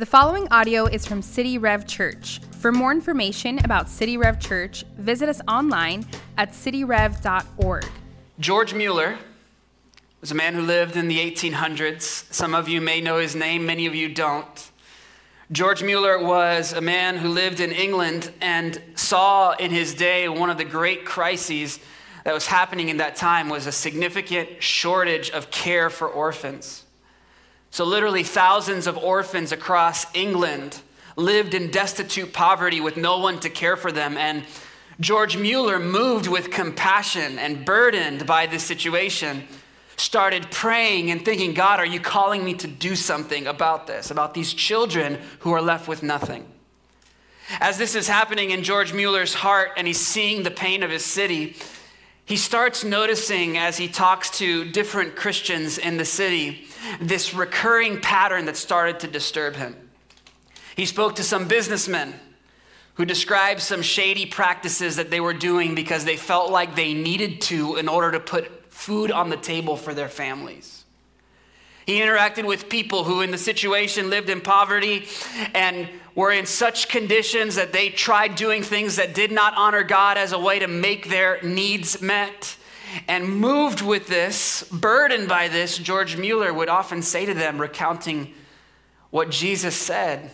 [0.00, 2.40] The following audio is from City Rev Church.
[2.52, 6.06] For more information about City Rev Church, visit us online
[6.38, 7.84] at cityrev.org.
[8.38, 9.18] George Mueller
[10.22, 12.32] was a man who lived in the 1800s.
[12.32, 14.70] Some of you may know his name, many of you don't.
[15.52, 20.48] George Mueller was a man who lived in England and saw in his day one
[20.48, 21.78] of the great crises
[22.24, 26.86] that was happening in that time was a significant shortage of care for orphans.
[27.70, 30.80] So, literally, thousands of orphans across England
[31.16, 34.16] lived in destitute poverty with no one to care for them.
[34.16, 34.44] And
[34.98, 39.44] George Mueller, moved with compassion and burdened by this situation,
[39.96, 44.34] started praying and thinking, God, are you calling me to do something about this, about
[44.34, 46.46] these children who are left with nothing?
[47.60, 51.04] As this is happening in George Mueller's heart and he's seeing the pain of his
[51.04, 51.56] city,
[52.30, 56.68] he starts noticing as he talks to different Christians in the city
[57.00, 59.74] this recurring pattern that started to disturb him.
[60.76, 62.14] He spoke to some businessmen
[62.94, 67.40] who described some shady practices that they were doing because they felt like they needed
[67.40, 70.79] to in order to put food on the table for their families.
[71.86, 75.06] He interacted with people who, in the situation, lived in poverty
[75.54, 80.18] and were in such conditions that they tried doing things that did not honor God
[80.18, 82.56] as a way to make their needs met.
[83.06, 88.34] And moved with this, burdened by this, George Mueller would often say to them, recounting
[89.10, 90.32] what Jesus said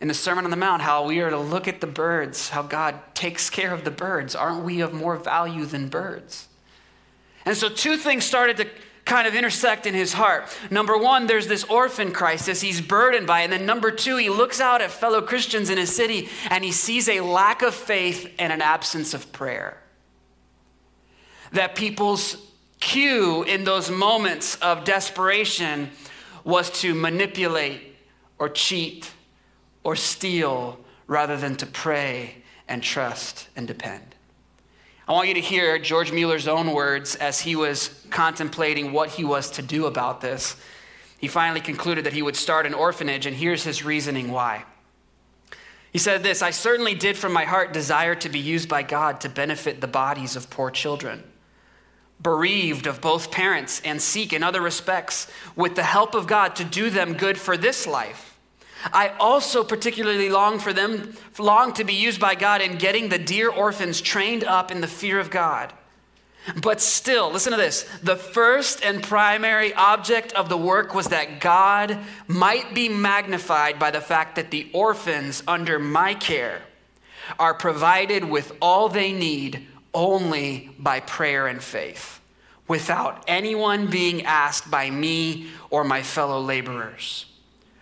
[0.00, 2.62] in the Sermon on the Mount, how we are to look at the birds, how
[2.62, 4.36] God takes care of the birds.
[4.36, 6.48] Aren't we of more value than birds?
[7.44, 8.68] And so, two things started to
[9.08, 10.44] kind of intersect in his heart.
[10.70, 13.40] Number one, there's this orphan crisis he's burdened by.
[13.40, 16.70] And then number two, he looks out at fellow Christians in his city and he
[16.70, 19.82] sees a lack of faith and an absence of prayer
[21.52, 22.36] that people's
[22.78, 25.90] cue in those moments of desperation
[26.44, 27.96] was to manipulate
[28.38, 29.10] or cheat
[29.82, 34.14] or steal rather than to pray and trust and depend.
[35.08, 39.24] I want you to hear George Mueller's own words as he was contemplating what he
[39.24, 40.54] was to do about this.
[41.18, 44.64] He finally concluded that he would start an orphanage, and here's his reasoning why.
[45.90, 49.20] He said this I certainly did from my heart desire to be used by God
[49.22, 51.24] to benefit the bodies of poor children
[52.22, 56.64] bereaved of both parents and seek in other respects, with the help of God, to
[56.64, 58.27] do them good for this life.
[58.84, 63.18] I also particularly long for them, long to be used by God in getting the
[63.18, 65.72] dear orphans trained up in the fear of God.
[66.62, 71.40] But still, listen to this the first and primary object of the work was that
[71.40, 76.62] God might be magnified by the fact that the orphans under my care
[77.38, 82.20] are provided with all they need only by prayer and faith,
[82.66, 87.26] without anyone being asked by me or my fellow laborers,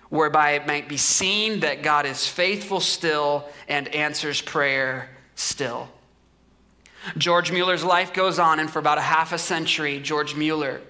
[0.08, 5.88] whereby it might be seen that God is faithful still and answers prayer still.
[7.16, 10.80] George Mueller's life goes on, and for about a half a century, George Mueller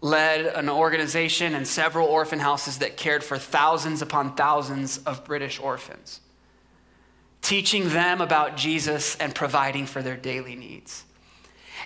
[0.00, 5.60] led an organization and several orphan houses that cared for thousands upon thousands of British
[5.60, 6.20] orphans
[7.42, 11.04] teaching them about Jesus and providing for their daily needs.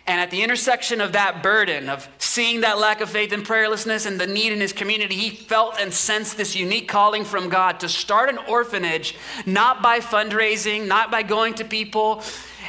[0.08, 4.06] And at the intersection of that burden of seeing that lack of faith and prayerlessness
[4.06, 7.80] and the need in his community, he felt and sensed this unique calling from God
[7.80, 12.22] to start an orphanage, not by fundraising, not by going to people,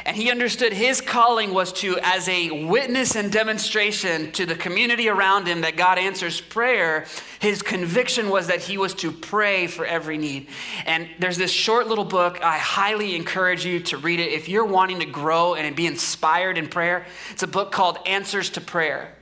[0.04, 5.08] and he understood his calling was to, as a witness and demonstration to the community
[5.08, 7.06] around him that God answers prayer,
[7.40, 10.48] his conviction was that he was to pray for every need.
[10.86, 12.42] And there's this short little book.
[12.42, 16.58] I highly encourage you to read it if you're wanting to grow and be inspired
[16.58, 17.06] in prayer.
[17.30, 19.14] It's a book called Answers to Prayer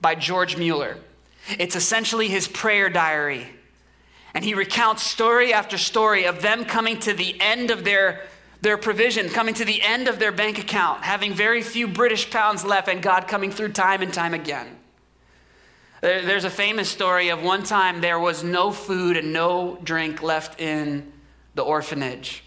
[0.00, 0.96] by George Mueller.
[1.58, 3.46] It's essentially his prayer diary.
[4.34, 8.22] And he recounts story after story of them coming to the end of their
[8.60, 12.64] their provision, coming to the end of their bank account, having very few British pounds
[12.64, 14.76] left, and God coming through time and time again.
[16.00, 20.60] There's a famous story of one time there was no food and no drink left
[20.60, 21.12] in
[21.54, 22.44] the orphanage.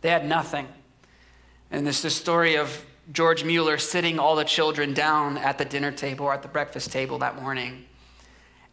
[0.00, 0.66] They had nothing.
[1.70, 5.92] And there's the story of George Mueller sitting all the children down at the dinner
[5.92, 7.84] table or at the breakfast table that morning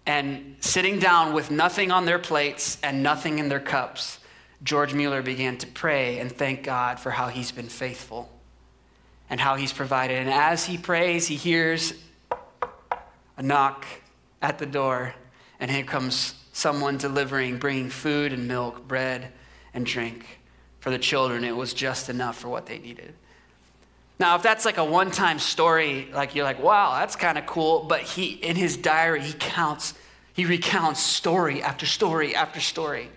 [0.05, 4.19] and sitting down with nothing on their plates and nothing in their cups
[4.63, 8.31] George Mueller began to pray and thank God for how he's been faithful
[9.29, 10.17] and how he's provided.
[10.19, 11.93] And as he prays, he hears
[13.37, 13.85] a knock
[14.41, 15.15] at the door,
[15.59, 19.31] and here comes someone delivering, bringing food and milk, bread
[19.73, 20.39] and drink
[20.79, 21.43] for the children.
[21.43, 23.13] It was just enough for what they needed.
[24.19, 27.45] Now, if that's like a one time story, like you're like, wow, that's kind of
[27.45, 29.93] cool, but he, in his diary, he counts,
[30.33, 33.09] he recounts story after story after story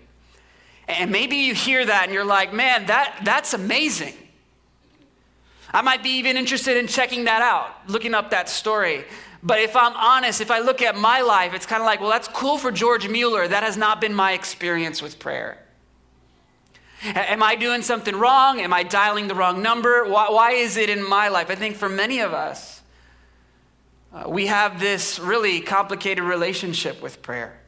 [0.89, 4.15] And maybe you hear that and you're like, man, that, that's amazing.
[5.73, 9.05] I might be even interested in checking that out, looking up that story.
[9.43, 12.11] But if I'm honest, if I look at my life, it's kind of like, well,
[12.11, 13.47] that's cool for George Mueller.
[13.47, 15.59] That has not been my experience with prayer.
[17.03, 18.61] Am I doing something wrong?
[18.61, 20.09] Am I dialing the wrong number?
[20.09, 21.51] Why, why is it in my life?
[21.51, 22.81] I think for many of us,
[24.13, 27.61] uh, we have this really complicated relationship with prayer.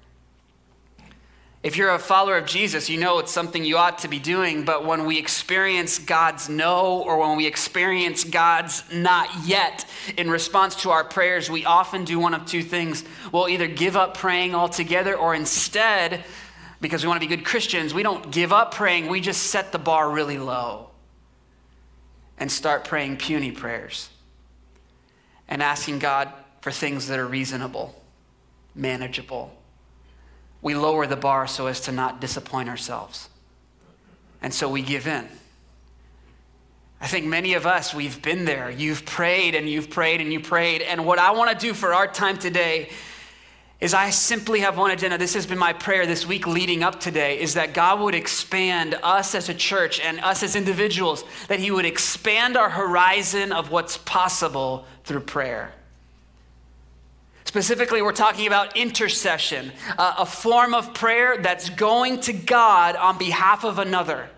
[1.60, 4.64] If you're a follower of Jesus, you know it's something you ought to be doing,
[4.64, 9.84] but when we experience God's no or when we experience God's not yet
[10.16, 13.02] in response to our prayers, we often do one of two things.
[13.32, 16.22] We'll either give up praying altogether or instead,
[16.81, 19.72] because we want to be good Christians, we don't give up praying, we just set
[19.72, 20.90] the bar really low
[22.38, 24.10] and start praying puny prayers
[25.49, 28.00] and asking God for things that are reasonable,
[28.76, 29.58] manageable
[30.62, 33.28] we lower the bar so as to not disappoint ourselves.
[34.43, 35.28] And so we give in.
[37.00, 38.70] I think many of us, we've been there.
[38.70, 40.82] You've prayed and you've prayed and you prayed.
[40.82, 42.90] And what I want to do for our time today
[43.81, 45.16] is I simply have one agenda.
[45.16, 48.99] This has been my prayer this week leading up today is that God would expand
[49.05, 53.70] us as a church and us as individuals, that He would expand our horizon of
[53.70, 55.72] what's possible through prayer.
[57.48, 63.16] Specifically, we're talking about intercession, uh, a form of prayer that's going to God on
[63.16, 64.28] behalf of another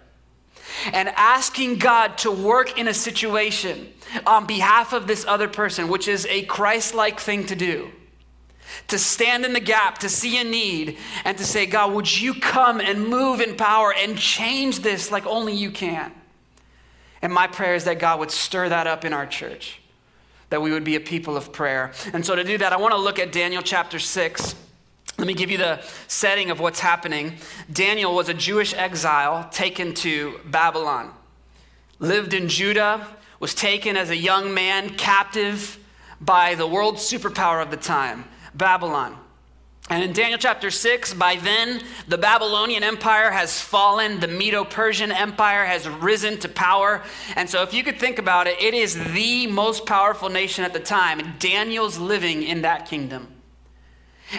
[0.92, 3.92] and asking God to work in a situation
[4.24, 7.90] on behalf of this other person, which is a Christ like thing to do.
[8.86, 12.32] To stand in the gap, to see a need, and to say, God, would you
[12.32, 16.12] come and move in power and change this like only you can?
[17.22, 19.80] And my prayer is that God would stir that up in our church
[20.50, 21.93] that we would be a people of prayer.
[22.12, 24.55] And so to do that, I want to look at Daniel chapter 6.
[25.17, 27.35] Let me give you the setting of what's happening.
[27.73, 31.12] Daniel was a Jewish exile taken to Babylon,
[31.99, 33.06] lived in Judah,
[33.38, 35.79] was taken as a young man captive
[36.20, 38.25] by the world superpower of the time,
[38.55, 39.17] Babylon.
[39.90, 45.10] And in Daniel chapter 6, by then, the Babylonian Empire has fallen, the Medo Persian
[45.10, 47.02] Empire has risen to power.
[47.34, 50.72] And so, if you could think about it, it is the most powerful nation at
[50.72, 51.34] the time.
[51.40, 53.34] Daniel's living in that kingdom.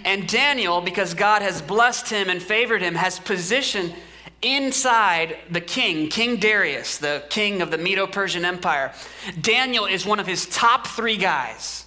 [0.06, 3.94] And Daniel, because God has blessed him and favored him, has positioned
[4.42, 8.94] inside the king, King Darius, the king of the Medo Persian Empire.
[9.42, 11.81] Daniel is one of his top three guys.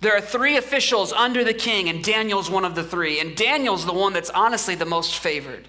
[0.00, 3.20] There are three officials under the king, and Daniel's one of the three.
[3.20, 5.68] And Daniel's the one that's honestly the most favored.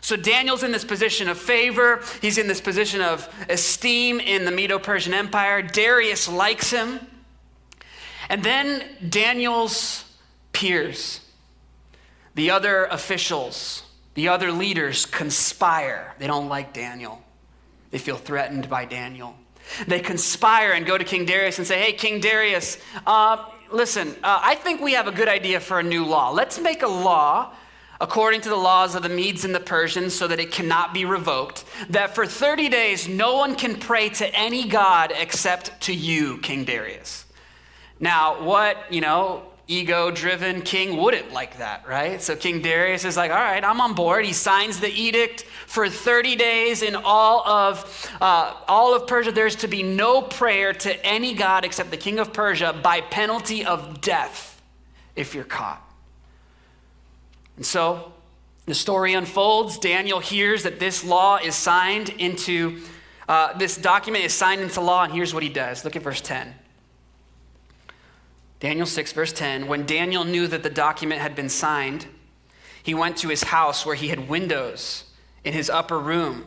[0.00, 2.02] So Daniel's in this position of favor.
[2.20, 5.62] He's in this position of esteem in the Medo Persian Empire.
[5.62, 7.00] Darius likes him.
[8.28, 10.04] And then Daniel's
[10.52, 11.20] peers,
[12.34, 13.82] the other officials,
[14.14, 16.14] the other leaders conspire.
[16.18, 17.22] They don't like Daniel,
[17.90, 19.36] they feel threatened by Daniel.
[19.86, 24.40] They conspire and go to King Darius and say, Hey, King Darius, uh, listen, uh,
[24.42, 26.30] I think we have a good idea for a new law.
[26.30, 27.52] Let's make a law
[28.00, 31.04] according to the laws of the Medes and the Persians so that it cannot be
[31.04, 36.38] revoked, that for 30 days no one can pray to any God except to you,
[36.38, 37.24] King Darius.
[38.00, 42.20] Now, what, you know, ego driven king wouldn't like that, right?
[42.20, 44.26] So King Darius is like, all right, I'm on board.
[44.26, 49.32] He signs the edict for 30 days in all of, uh, all of Persia.
[49.32, 53.64] There's to be no prayer to any god except the king of Persia by penalty
[53.64, 54.60] of death
[55.16, 55.80] if you're caught.
[57.56, 58.12] And so
[58.66, 59.78] the story unfolds.
[59.78, 62.82] Daniel hears that this law is signed into,
[63.28, 65.84] uh, this document is signed into law, and here's what he does.
[65.84, 66.54] Look at verse 10.
[68.64, 72.06] Daniel 6, verse 10 When Daniel knew that the document had been signed,
[72.82, 75.04] he went to his house where he had windows
[75.44, 76.46] in his upper room,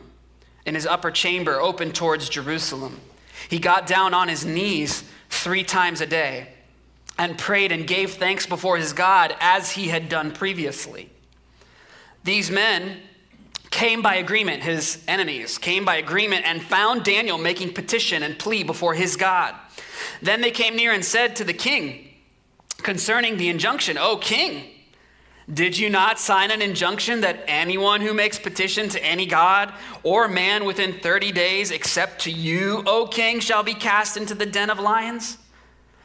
[0.66, 3.00] in his upper chamber open towards Jerusalem.
[3.48, 6.48] He got down on his knees three times a day
[7.16, 11.10] and prayed and gave thanks before his God as he had done previously.
[12.24, 12.96] These men
[13.70, 18.64] came by agreement, his enemies came by agreement and found Daniel making petition and plea
[18.64, 19.54] before his God.
[20.20, 22.06] Then they came near and said to the king,
[22.82, 24.64] concerning the injunction, O king,
[25.52, 30.28] did you not sign an injunction that anyone who makes petition to any god or
[30.28, 34.68] man within 30 days, except to you, O king, shall be cast into the den
[34.68, 35.38] of lions?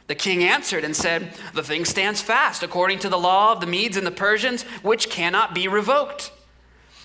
[0.06, 3.66] The king answered and said, The thing stands fast according to the law of the
[3.66, 6.32] Medes and the Persians, which cannot be revoked.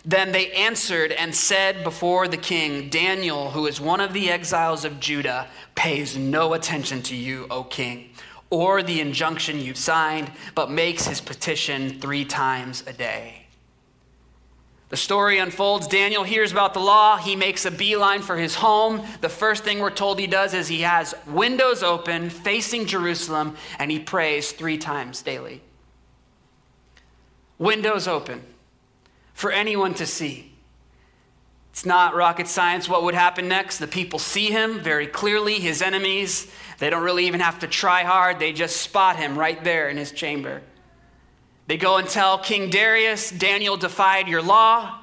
[0.06, 4.86] Then they answered and said before the king, Daniel, who is one of the exiles
[4.86, 8.12] of Judah, pays no attention to you, O king
[8.50, 13.40] or the injunction you've signed, but makes his petition three times a day.
[14.90, 15.88] The story unfolds.
[15.88, 17.18] Daniel hears about the law.
[17.18, 19.06] He makes a beeline for his home.
[19.22, 23.92] The first thing we're told he does is he has windows open facing Jerusalem and
[23.92, 25.62] he prays three times daily.
[27.60, 28.42] Windows open
[29.34, 30.49] for anyone to see.
[31.80, 33.78] It's not rocket science what would happen next.
[33.78, 36.52] The people see him very clearly, his enemies.
[36.78, 39.96] They don't really even have to try hard, they just spot him right there in
[39.96, 40.62] his chamber.
[41.68, 45.00] They go and tell King Darius, Daniel defied your law,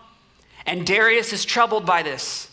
[0.66, 2.50] and Darius is troubled by this.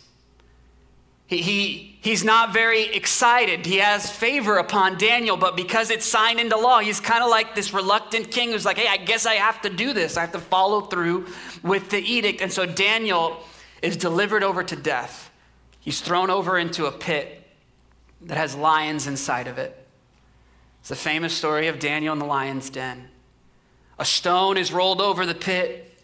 [1.26, 3.66] He, he, he's not very excited.
[3.66, 7.54] He has favor upon Daniel, but because it's signed into law, he's kind of like
[7.54, 10.16] this reluctant king who's like, hey, I guess I have to do this.
[10.16, 11.26] I have to follow through
[11.62, 12.40] with the edict.
[12.40, 13.44] And so Daniel
[13.84, 15.30] is delivered over to death.
[15.78, 17.46] He's thrown over into a pit
[18.22, 19.86] that has lions inside of it.
[20.80, 23.08] It's the famous story of Daniel in the lion's den.
[23.98, 26.00] A stone is rolled over the pit,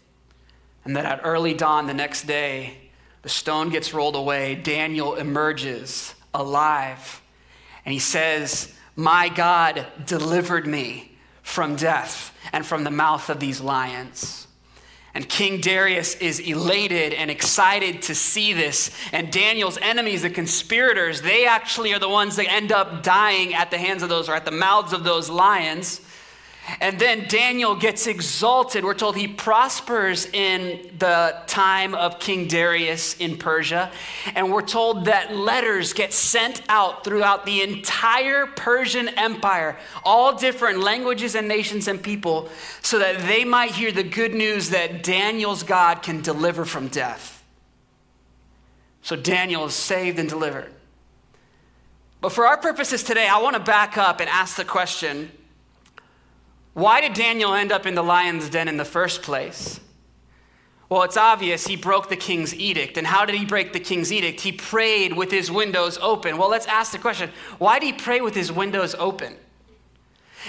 [0.85, 2.77] and then at early dawn the next day,
[3.23, 4.53] the stone gets rolled away.
[4.53, 7.19] Daniel emerges alive,
[7.83, 13.59] and he says, My God delivered me from death and from the mouth of these
[13.59, 14.47] lions.
[15.13, 18.91] And King Darius is elated and excited to see this.
[19.11, 23.71] And Daniel's enemies, the conspirators, they actually are the ones that end up dying at
[23.71, 25.99] the hands of those or at the mouths of those lions.
[26.79, 28.83] And then Daniel gets exalted.
[28.83, 33.91] We're told he prospers in the time of King Darius in Persia.
[34.35, 40.79] And we're told that letters get sent out throughout the entire Persian Empire, all different
[40.79, 42.49] languages and nations and people,
[42.81, 47.43] so that they might hear the good news that Daniel's God can deliver from death.
[49.01, 50.71] So Daniel is saved and delivered.
[52.21, 55.31] But for our purposes today, I want to back up and ask the question
[56.73, 59.79] why did Daniel end up in the lion's den in the first place?
[60.91, 62.97] Well, it's obvious he broke the king's edict.
[62.97, 64.41] And how did he break the king's edict?
[64.41, 66.37] He prayed with his windows open.
[66.37, 69.37] Well, let's ask the question why did he pray with his windows open?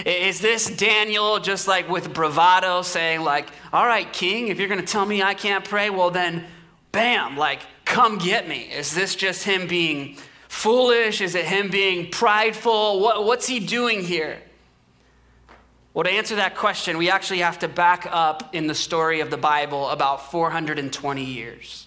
[0.04, 4.80] Is this Daniel just like with bravado saying, like, all right, king, if you're going
[4.80, 6.46] to tell me I can't pray, well, then
[6.92, 8.62] bam, like, come get me?
[8.62, 10.16] Is this just him being
[10.48, 11.20] foolish?
[11.20, 13.00] Is it him being prideful?
[13.00, 14.40] What, what's he doing here?
[15.94, 19.30] Well, to answer that question, we actually have to back up in the story of
[19.30, 21.86] the Bible about 420 years.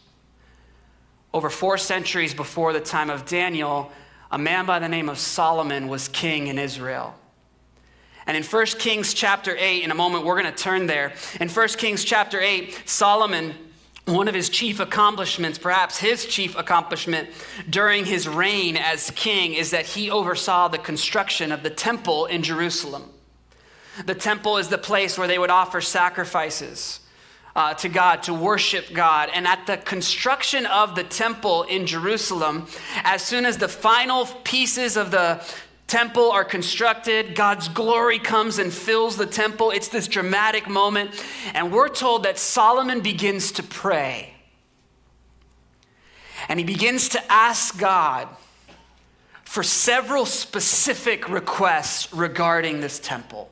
[1.33, 3.91] Over four centuries before the time of Daniel,
[4.31, 7.15] a man by the name of Solomon was king in Israel.
[8.27, 11.13] And in 1 Kings chapter 8, in a moment we're going to turn there.
[11.41, 13.55] In 1 Kings chapter 8, Solomon,
[14.05, 17.29] one of his chief accomplishments, perhaps his chief accomplishment
[17.71, 22.43] during his reign as king, is that he oversaw the construction of the temple in
[22.43, 23.09] Jerusalem.
[24.03, 26.99] The temple is the place where they would offer sacrifices
[27.55, 29.29] uh, to God, to worship God.
[29.33, 32.67] And at the construction of the temple in Jerusalem,
[33.03, 35.41] as soon as the final pieces of the
[35.87, 39.71] temple are constructed, God's glory comes and fills the temple.
[39.71, 41.11] It's this dramatic moment.
[41.53, 44.33] And we're told that Solomon begins to pray.
[46.49, 48.27] And he begins to ask God
[49.45, 53.49] for several specific requests regarding this temple.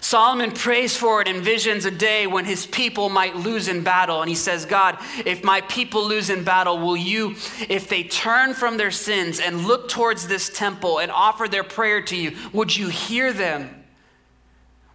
[0.00, 4.20] Solomon prays for it and visions a day when his people might lose in battle.
[4.20, 7.36] And he says, God, if my people lose in battle, will you,
[7.68, 12.02] if they turn from their sins and look towards this temple and offer their prayer
[12.02, 13.84] to you, would you hear them?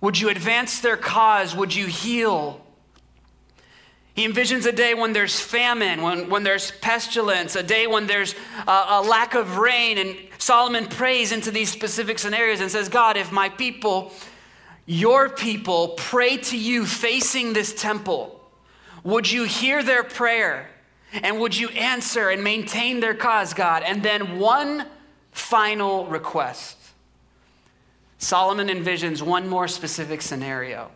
[0.02, 1.56] Would you advance their cause?
[1.56, 2.60] Would you heal?
[4.16, 8.36] He envisions a day when there's famine, when, when there's pestilence, a day when there's
[8.68, 9.98] a, a lack of rain.
[9.98, 14.12] And Solomon prays into these specific scenarios and says, God, if my people
[14.86, 18.42] your people pray to you facing this temple,
[19.04, 20.70] would you hear their prayer?
[21.12, 23.84] And would you answer and maintain their cause, God?
[23.84, 24.88] And then one
[25.32, 26.78] final request.
[28.18, 30.90] Solomon envisions one more specific scenario.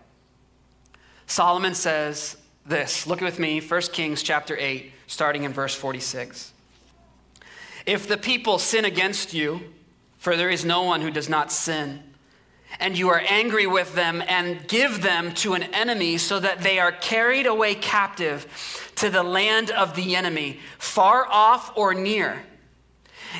[1.27, 3.05] Solomon says this.
[3.05, 6.53] Look with me, 1 Kings chapter 8, starting in verse 46.
[7.85, 9.73] If the people sin against you,
[10.17, 12.01] for there is no one who does not sin,
[12.79, 16.79] and you are angry with them and give them to an enemy so that they
[16.79, 22.43] are carried away captive to the land of the enemy, far off or near.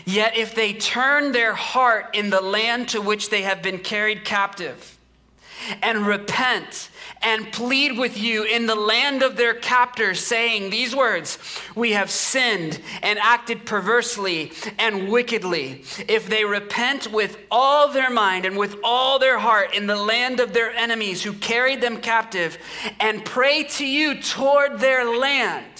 [0.05, 4.25] Yet if they turn their heart in the land to which they have been carried
[4.25, 4.97] captive,
[5.81, 6.89] and repent
[7.21, 11.37] and plead with you in the land of their captors, saying these words
[11.75, 15.83] We have sinned and acted perversely and wickedly.
[16.07, 20.39] If they repent with all their mind and with all their heart in the land
[20.39, 22.57] of their enemies who carried them captive,
[22.99, 25.76] and pray to you toward their land,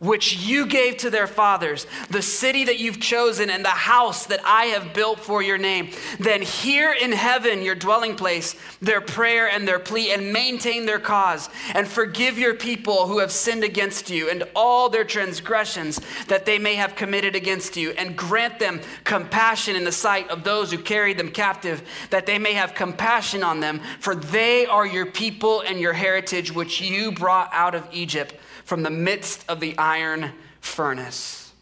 [0.00, 4.40] which you gave to their fathers, the city that you've chosen, and the house that
[4.44, 5.90] I have built for your name.
[6.18, 10.98] Then hear in heaven, your dwelling place, their prayer and their plea, and maintain their
[10.98, 16.46] cause, and forgive your people who have sinned against you, and all their transgressions that
[16.46, 20.72] they may have committed against you, and grant them compassion in the sight of those
[20.72, 25.06] who carried them captive, that they may have compassion on them, for they are your
[25.06, 29.76] people and your heritage, which you brought out of Egypt from the midst of the
[29.90, 31.52] iron furnace.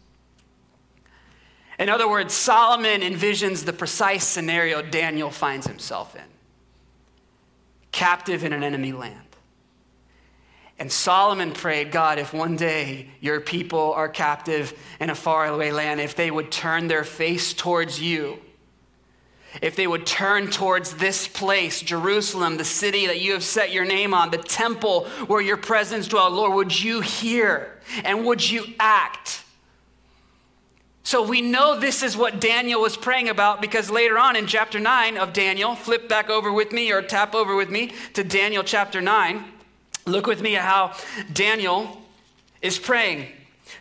[1.79, 6.21] In other words, Solomon envisions the precise scenario Daniel finds himself in
[7.91, 9.29] captive in an enemy land.
[10.77, 15.99] And Solomon prayed, God, if one day your people are captive in a faraway land,
[15.99, 18.39] if they would turn their face towards you,
[19.61, 23.85] if they would turn towards this place, Jerusalem, the city that you have set your
[23.85, 28.65] name on, the temple where your presence dwells, Lord, would you hear and would you
[28.79, 29.43] act?
[31.03, 34.79] So we know this is what Daniel was praying about because later on in chapter
[34.79, 38.63] 9 of Daniel, flip back over with me or tap over with me to Daniel
[38.63, 39.43] chapter 9.
[40.05, 40.93] Look with me at how
[41.33, 41.99] Daniel
[42.61, 43.27] is praying.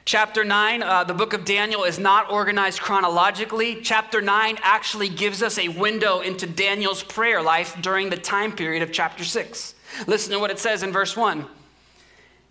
[0.09, 3.83] Chapter 9, uh, the book of Daniel is not organized chronologically.
[3.83, 8.83] Chapter 9 actually gives us a window into Daniel's prayer life during the time period
[8.83, 9.75] of chapter 6.
[10.07, 11.45] Listen to what it says in verse 1.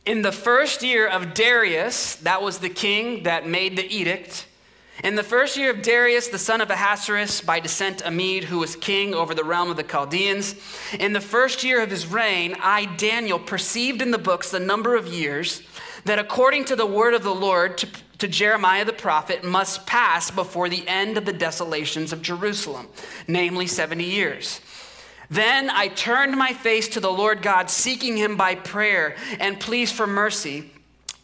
[0.06, 4.46] In the first year of Darius, that was the king that made the edict,
[5.04, 8.12] in the first year of Darius, the son of Ahasuerus, by descent a
[8.46, 10.56] who was king over the realm of the Chaldeans,
[11.00, 14.96] in the first year of his reign, I, Daniel, perceived in the books the number
[14.96, 15.62] of years
[16.08, 17.88] that according to the word of the Lord to,
[18.20, 22.88] to, Jeremiah the prophet must pass before the end of the desolations of Jerusalem,
[23.28, 24.62] namely 70 years.
[25.30, 29.92] Then I turned my face to the Lord God, seeking him by prayer and pleas
[29.92, 30.72] for mercy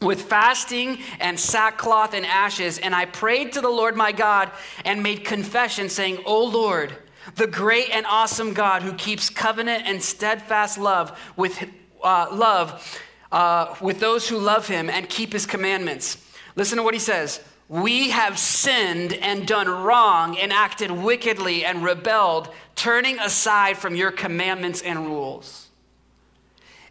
[0.02, 2.78] with fasting and sackcloth and ashes.
[2.78, 4.52] And I prayed to the Lord my God
[4.84, 6.92] and made confession, saying, O Lord,
[7.36, 11.64] the great and awesome God who keeps covenant and steadfast love with
[12.04, 13.02] uh, love
[13.34, 16.18] uh, with those who love him and keep his commandments.
[16.56, 17.42] Listen to what he says.
[17.68, 24.12] We have sinned and done wrong and acted wickedly and rebelled, turning aside from your
[24.12, 25.68] commandments and rules.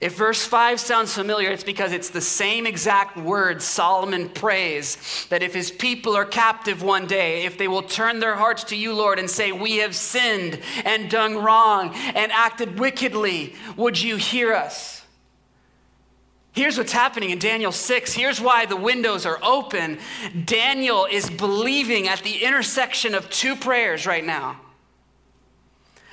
[0.01, 5.45] If verse 5 sounds familiar, it's because it's the same exact words Solomon prays that
[5.45, 8.95] if his people are captive one day, if they will turn their hearts to you,
[8.95, 14.53] Lord, and say, We have sinned and done wrong and acted wickedly, would you hear
[14.53, 15.02] us?
[16.53, 18.13] Here's what's happening in Daniel 6.
[18.13, 19.99] Here's why the windows are open.
[20.45, 24.61] Daniel is believing at the intersection of two prayers right now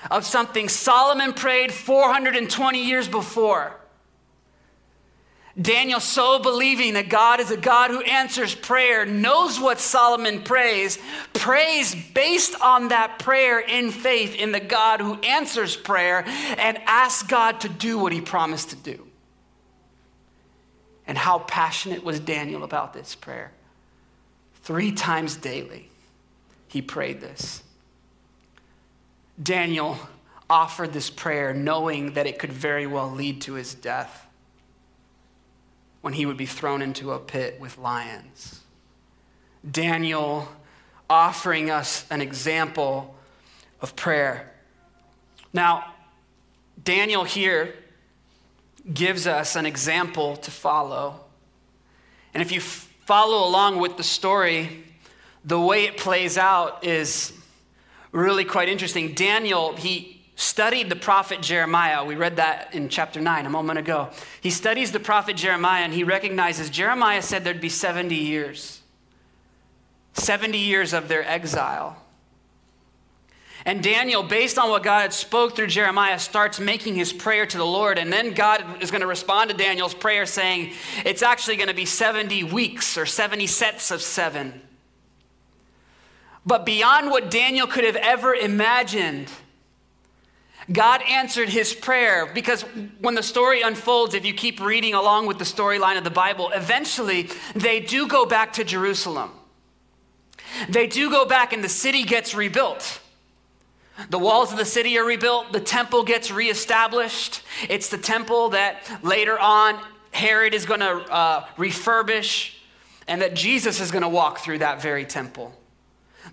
[0.10, 3.76] of something Solomon prayed 420 years before.
[5.60, 10.98] Daniel, so believing that God is a God who answers prayer, knows what Solomon prays,
[11.34, 16.24] prays based on that prayer in faith in the God who answers prayer,
[16.58, 19.09] and asks God to do what he promised to do.
[21.10, 23.52] And how passionate was Daniel about this prayer?
[24.62, 25.90] Three times daily,
[26.68, 27.64] he prayed this.
[29.42, 29.98] Daniel
[30.52, 34.28] offered this prayer knowing that it could very well lead to his death
[36.02, 38.62] when he would be thrown into a pit with lions.
[39.70, 40.48] Daniel
[41.10, 43.16] offering us an example
[43.82, 44.52] of prayer.
[45.54, 45.96] Now,
[46.84, 47.74] Daniel here
[48.94, 51.20] gives us an example to follow.
[52.34, 54.84] And if you follow along with the story,
[55.44, 57.34] the way it plays out is
[58.12, 59.14] really quite interesting.
[59.14, 62.06] Daniel, he studied the prophet Jeremiah.
[62.06, 64.10] We read that in chapter 9 a moment ago.
[64.42, 68.82] He studies the prophet Jeremiah and he recognizes Jeremiah said there'd be 70 years.
[70.14, 72.02] 70 years of their exile.
[73.66, 77.58] And Daniel, based on what God had spoke through Jeremiah, starts making his prayer to
[77.58, 77.98] the Lord.
[77.98, 80.74] And then God is going to respond to Daniel's prayer saying,
[81.06, 84.62] it's actually going to be 70 weeks or 70 sets of seven.
[86.46, 89.30] But beyond what Daniel could have ever imagined,
[90.72, 92.62] God answered his prayer because
[93.00, 96.50] when the story unfolds, if you keep reading along with the storyline of the Bible,
[96.54, 99.32] eventually they do go back to Jerusalem.
[100.70, 103.02] They do go back and the city gets rebuilt.
[104.10, 107.42] The walls of the city are rebuilt, the temple gets reestablished.
[107.68, 109.80] It's the temple that later on
[110.12, 112.54] Herod is going to uh, refurbish,
[113.08, 115.54] and that Jesus is going to walk through that very temple.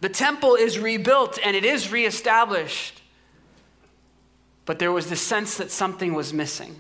[0.01, 3.01] The temple is rebuilt and it is reestablished.
[4.67, 6.77] But there was this sense that something was missing.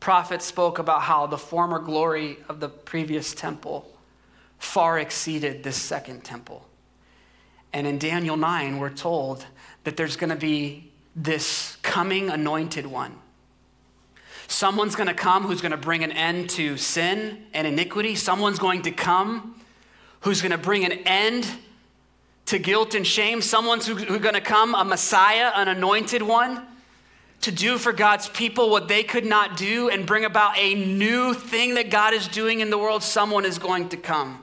[0.00, 3.90] Prophets spoke about how the former glory of the previous temple
[4.58, 6.66] far exceeded this second temple.
[7.72, 9.46] And in Daniel 9, we're told
[9.84, 13.14] that there's going to be this coming anointed one.
[14.48, 18.16] Someone's going to come who's going to bring an end to sin and iniquity.
[18.16, 19.60] Someone's going to come
[20.20, 21.48] who's going to bring an end
[22.46, 23.40] to guilt and shame.
[23.42, 26.66] Someone's who's going to come, a Messiah, an anointed one,
[27.42, 31.32] to do for God's people what they could not do and bring about a new
[31.32, 33.04] thing that God is doing in the world.
[33.04, 34.42] Someone is going to come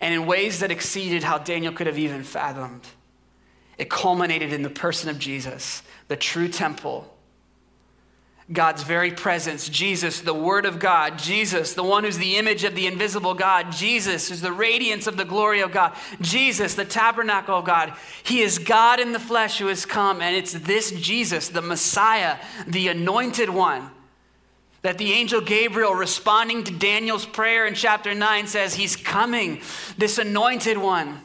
[0.00, 2.86] and in ways that exceeded how Daniel could have even fathomed.
[3.78, 7.16] It culminated in the person of Jesus, the true temple.
[8.52, 12.74] God's very presence, Jesus, the Word of God, Jesus, the one who's the image of
[12.74, 17.58] the invisible God, Jesus, who's the radiance of the glory of God, Jesus, the tabernacle
[17.58, 17.94] of God.
[18.24, 22.38] He is God in the flesh who has come, and it's this Jesus, the Messiah,
[22.66, 23.90] the anointed one
[24.82, 29.60] that the angel Gabriel, responding to Daniel's prayer in chapter 9, says, He's coming,
[29.98, 31.20] this anointed one.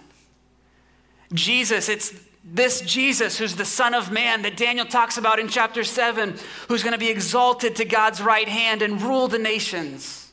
[1.33, 2.13] Jesus, it's
[2.43, 6.35] this Jesus, who's the Son of Man that Daniel talks about in chapter 7,
[6.67, 10.31] who's going to be exalted to God's right hand and rule the nations.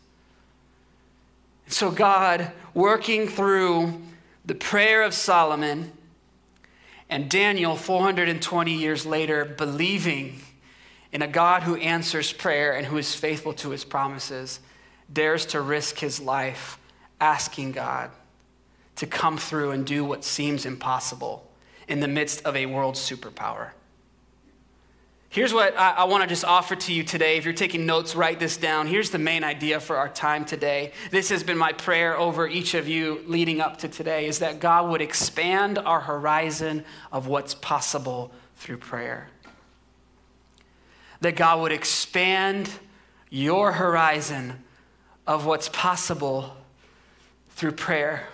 [1.69, 4.03] So, God, working through
[4.45, 5.93] the prayer of Solomon
[7.09, 10.43] and Daniel, 420 years later, believing
[11.13, 14.61] in a God who answers prayer and who is faithful to his promises,
[15.13, 16.79] dares to risk his life
[17.21, 18.11] asking God
[18.97, 21.47] to come through and do what seems impossible
[21.87, 23.71] in the midst of a world superpower.
[25.29, 27.39] Here's what I, I want to just offer to you today.
[27.39, 28.87] If you're taking notes, write this down.
[28.87, 30.93] Here's the main idea for our time today.
[31.11, 34.61] This has been my prayer over each of you leading up to today is that
[34.61, 39.29] God would expand our horizon of what's possible through prayer
[41.23, 42.69] that God would expand
[43.31, 44.63] your horizon
[45.25, 46.57] of what's possible
[47.51, 48.27] through prayer.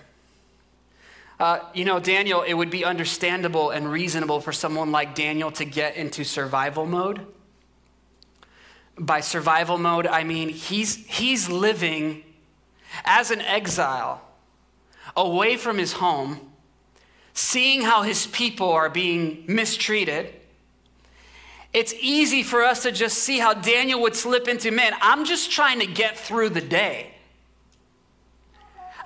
[1.38, 5.66] Uh, you know, Daniel, it would be understandable and reasonable for someone like Daniel to
[5.66, 7.26] get into survival mode.
[8.98, 12.24] By survival mode, I mean he's, he's living
[13.04, 14.22] as an exile
[15.14, 16.40] away from his home,
[17.34, 20.37] seeing how his people are being mistreated
[21.78, 25.52] it's easy for us to just see how Daniel would slip into, man, I'm just
[25.52, 27.12] trying to get through the day.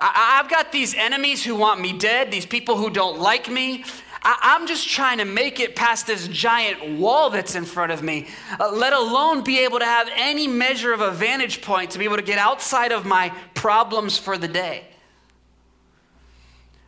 [0.01, 3.85] I, have got these enemies who want me dead, these people who don't like me.
[4.23, 8.01] I, am just trying to make it past this giant wall that's in front of
[8.01, 8.27] me,
[8.59, 12.05] uh, let alone be able to have any measure of a vantage point to be
[12.05, 14.85] able to get outside of my problems for the day.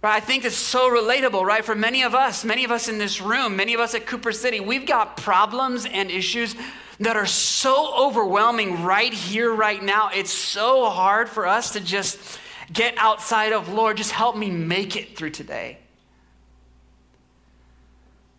[0.01, 0.15] Right?
[0.15, 1.65] I think it's so relatable, right?
[1.65, 4.31] For many of us, many of us in this room, many of us at Cooper
[4.31, 6.55] City, we've got problems and issues
[6.99, 10.09] that are so overwhelming right here, right now.
[10.13, 12.39] It's so hard for us to just
[12.71, 15.79] get outside of, Lord, just help me make it through today.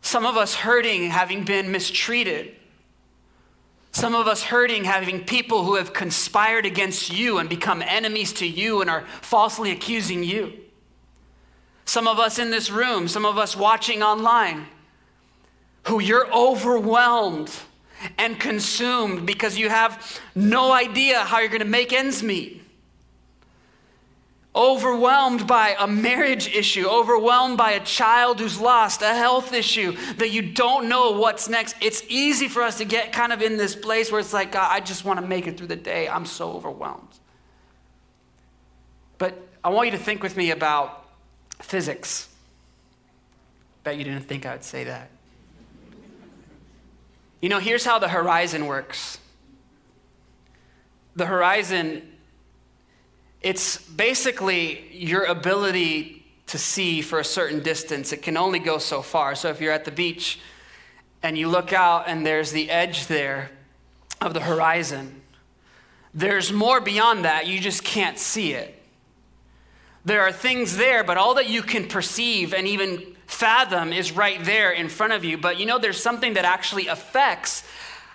[0.01, 2.55] Some of us hurting, having been mistreated.
[3.91, 8.47] Some of us hurting, having people who have conspired against you and become enemies to
[8.47, 10.53] you and are falsely accusing you.
[11.87, 14.67] Some of us in this room, some of us watching online,
[15.85, 17.51] who you're overwhelmed
[18.19, 22.63] and consumed because you have no idea how you're going to make ends meet.
[24.55, 30.31] Overwhelmed by a marriage issue, overwhelmed by a child who's lost, a health issue that
[30.31, 31.77] you don't know what's next.
[31.81, 34.69] It's easy for us to get kind of in this place where it's like, God,
[34.73, 36.09] I just want to make it through the day.
[36.09, 37.21] I'm so overwhelmed.
[39.19, 41.06] But I want you to think with me about
[41.61, 42.29] Physics.
[43.85, 45.11] Bet you didn't think I would say that.
[47.41, 49.19] You know, here's how the horizon works
[51.17, 52.03] the horizon,
[53.41, 58.13] it's basically your ability to see for a certain distance.
[58.13, 59.35] It can only go so far.
[59.35, 60.39] So if you're at the beach
[61.23, 63.51] and you look out and there's the edge there
[64.21, 65.23] of the horizon,
[66.15, 67.47] there's more beyond that.
[67.47, 68.76] You just can't see it.
[70.07, 74.43] There are things there, but all that you can perceive and even fathom is right
[74.45, 75.37] there in front of you.
[75.37, 77.65] But you know, there's something that actually affects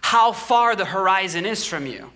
[0.01, 2.10] how far the horizon is from you.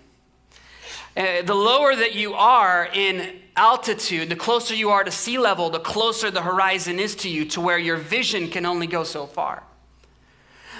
[1.14, 5.68] Uh, the lower that you are in altitude, the closer you are to sea level,
[5.68, 9.26] the closer the horizon is to you, to where your vision can only go so
[9.26, 9.62] far.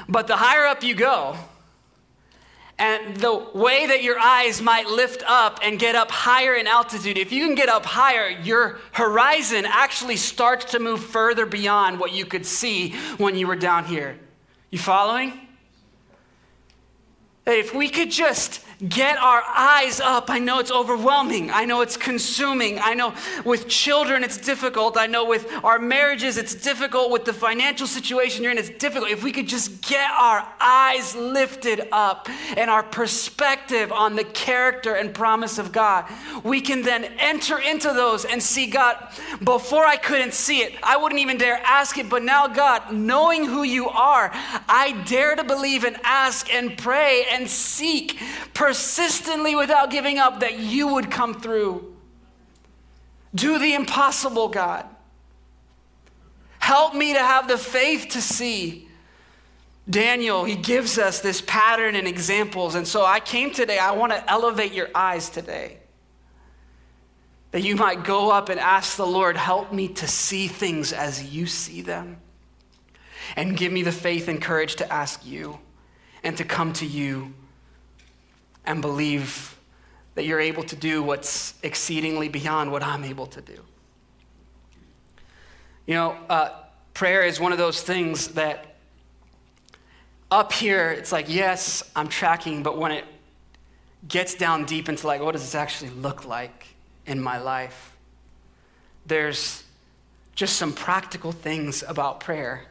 [0.08, 1.36] But the higher up you go,
[2.78, 7.16] and the way that your eyes might lift up and get up higher in altitude,
[7.16, 12.12] if you can get up higher, your horizon actually starts to move further beyond what
[12.12, 14.18] you could see when you were down here.
[14.70, 15.48] You following?
[17.46, 20.28] If we could just get our eyes up.
[20.28, 21.50] I know it's overwhelming.
[21.50, 22.78] I know it's consuming.
[22.78, 24.96] I know with children it's difficult.
[24.98, 27.10] I know with our marriages it's difficult.
[27.10, 29.10] With the financial situation you're in, it's difficult.
[29.10, 34.94] If we could just get our eyes lifted up and our perspective on the character
[34.94, 36.04] and promise of God,
[36.44, 38.96] we can then enter into those and see God.
[39.42, 42.08] Before I couldn't see it, I wouldn't even dare ask it.
[42.08, 44.30] But now, God, knowing who you are,
[44.68, 48.18] I dare to believe and ask and pray and seek
[48.66, 51.94] persistently without giving up that you would come through.
[53.32, 54.84] Do the impossible, God.
[56.58, 58.88] Help me to have the faith to see.
[59.88, 62.74] Daniel, he gives us this pattern and examples.
[62.74, 65.78] And so I came today, I want to elevate your eyes today.
[67.52, 71.32] That you might go up and ask the Lord, help me to see things as
[71.32, 72.16] you see them.
[73.36, 75.60] And give me the faith and courage to ask you
[76.24, 77.32] and to come to you
[78.66, 79.56] and believe
[80.14, 83.60] that you're able to do what's exceedingly beyond what I'm able to do.
[85.86, 86.50] You know, uh,
[86.94, 88.76] prayer is one of those things that
[90.30, 93.04] up here, it's like, yes, I'm tracking, but when it
[94.08, 96.66] gets down deep into like, what does this actually look like
[97.06, 97.92] in my life?
[99.04, 99.62] There's
[100.34, 102.64] just some practical things about prayer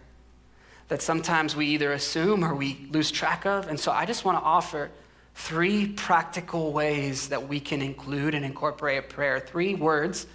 [0.88, 3.68] that sometimes we either assume or we lose track of.
[3.68, 4.92] And so I just want to offer
[5.36, 9.40] three practical ways that we can include and incorporate prayer.
[9.40, 10.26] Three words.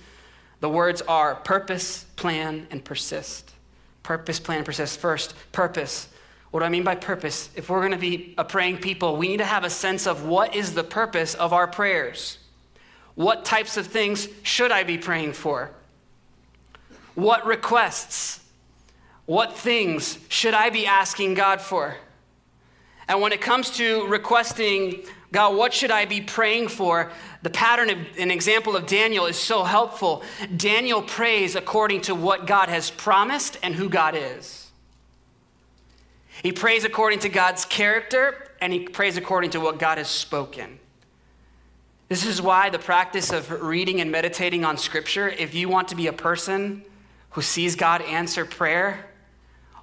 [0.61, 3.53] The words are purpose, plan, and persist.
[4.03, 5.01] Purpose, plan, persist.
[5.01, 6.09] First, purpose.
[6.51, 7.49] What do I mean by purpose?
[7.57, 10.25] If we're going to be a praying people, we need to have a sense of
[10.25, 12.39] what is the purpose of our prayers.
[13.15, 15.71] What types of things should I be praying for?
[17.15, 18.41] What requests?
[19.27, 21.97] What things should I be asking God for?
[23.11, 27.11] And when it comes to requesting, God, what should I be praying for?
[27.43, 30.23] The pattern of an example of Daniel is so helpful.
[30.57, 34.71] Daniel prays according to what God has promised and who God is.
[36.41, 40.79] He prays according to God's character and he prays according to what God has spoken.
[42.09, 45.97] This is why the practice of reading and meditating on Scripture, if you want to
[45.97, 46.85] be a person
[47.31, 49.10] who sees God answer prayer,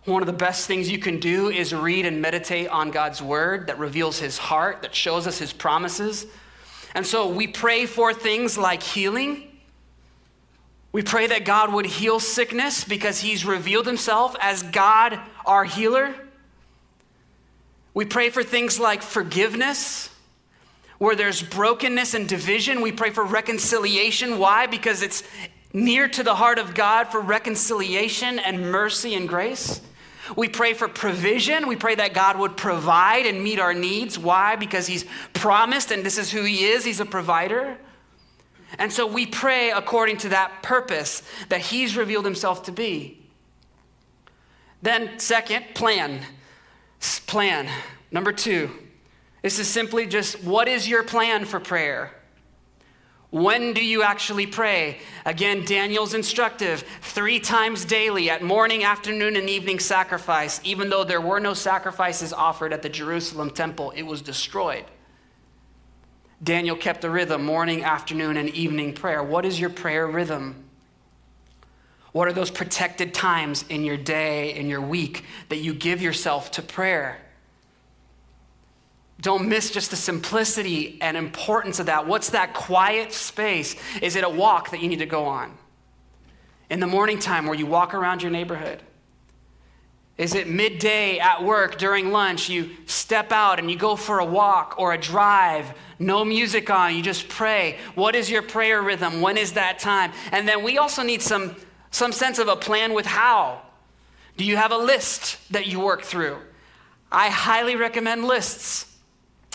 [0.07, 3.67] one of the best things you can do is read and meditate on God's word
[3.67, 6.25] that reveals his heart, that shows us his promises.
[6.95, 9.43] And so we pray for things like healing.
[10.93, 16.15] We pray that God would heal sickness because he's revealed himself as God, our healer.
[17.93, 20.09] We pray for things like forgiveness.
[20.99, 24.39] Where there's brokenness and division, we pray for reconciliation.
[24.39, 24.67] Why?
[24.67, 25.21] Because it's
[25.73, 29.81] near to the heart of God for reconciliation and mercy and grace.
[30.35, 31.67] We pray for provision.
[31.67, 34.19] We pray that God would provide and meet our needs.
[34.19, 34.55] Why?
[34.55, 36.83] Because He's promised, and this is who He is.
[36.83, 37.77] He's a provider.
[38.77, 43.21] And so we pray according to that purpose that He's revealed Himself to be.
[44.81, 46.21] Then, second, plan.
[47.27, 47.69] Plan.
[48.11, 48.69] Number two,
[49.41, 52.13] this is simply just what is your plan for prayer?
[53.29, 54.99] When do you actually pray?
[55.25, 60.61] Again, Daniel's instructive three times daily at morning, afternoon, and evening sacrifice.
[60.63, 64.85] Even though there were no sacrifices offered at the Jerusalem temple, it was destroyed.
[66.41, 69.21] Daniel kept the rhythm morning, afternoon, and evening prayer.
[69.21, 70.63] What is your prayer rhythm?
[72.13, 76.51] What are those protected times in your day, in your week, that you give yourself
[76.51, 77.19] to prayer?
[79.19, 82.05] Don't miss just the simplicity and importance of that.
[82.05, 83.75] What's that quiet space?
[84.01, 85.57] Is it a walk that you need to go on?
[86.69, 88.83] In the morning time where you walk around your neighborhood?
[90.17, 92.49] Is it midday at work during lunch?
[92.49, 96.95] You step out and you go for a walk or a drive, no music on,
[96.95, 97.77] you just pray.
[97.93, 99.21] What is your prayer rhythm?
[99.21, 100.11] When is that time?
[100.31, 101.55] And then we also need some,
[101.91, 103.61] some sense of a plan with how.
[104.37, 106.37] Do you have a list that you work through?
[107.11, 108.96] I highly recommend lists.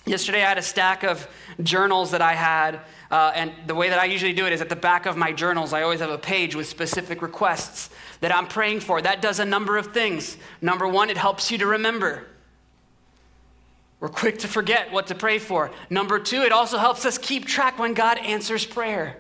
[0.05, 1.29] Yesterday, I had a stack of
[1.63, 4.69] journals that I had, uh, and the way that I usually do it is at
[4.69, 8.47] the back of my journals, I always have a page with specific requests that I'm
[8.49, 9.01] praying for.
[9.01, 10.37] That does a number of things.
[10.61, 12.27] Number one, it helps you to remember.
[14.01, 15.71] We're quick to forget what to pray for.
[15.89, 19.19] Number two, it also helps us keep track when God answers prayer.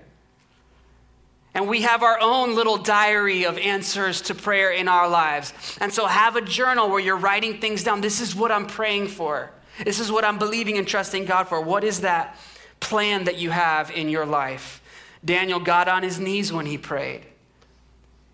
[1.54, 5.52] And we have our own little diary of answers to prayer in our lives.
[5.80, 8.00] And so have a journal where you're writing things down.
[8.00, 9.52] This is what I'm praying for.
[9.84, 11.60] This is what I'm believing and trusting God for.
[11.60, 12.36] What is that
[12.80, 14.82] plan that you have in your life?
[15.24, 17.22] Daniel got on his knees when he prayed.